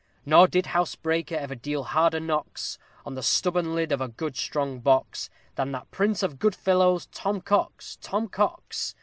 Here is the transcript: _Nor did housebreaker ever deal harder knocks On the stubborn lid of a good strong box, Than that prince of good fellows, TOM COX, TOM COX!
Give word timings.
_Nor 0.25 0.47
did 0.47 0.65
housebreaker 0.65 1.35
ever 1.35 1.53
deal 1.53 1.83
harder 1.83 2.19
knocks 2.19 2.79
On 3.05 3.13
the 3.13 3.21
stubborn 3.21 3.75
lid 3.75 3.91
of 3.91 4.01
a 4.01 4.07
good 4.07 4.35
strong 4.35 4.79
box, 4.79 5.29
Than 5.53 5.73
that 5.73 5.91
prince 5.91 6.23
of 6.23 6.39
good 6.39 6.55
fellows, 6.55 7.05
TOM 7.11 7.39
COX, 7.41 7.97
TOM 7.97 8.27
COX! 8.27 8.95